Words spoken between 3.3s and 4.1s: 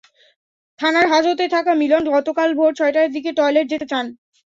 টয়লেটে যেতে চান।